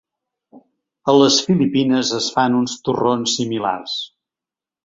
[1.11, 3.99] A les Filipines es fan uns torrons similars.